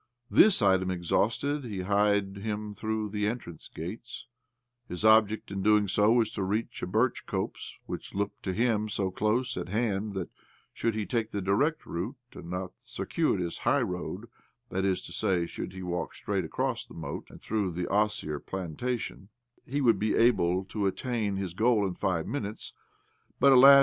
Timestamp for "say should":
15.11-15.71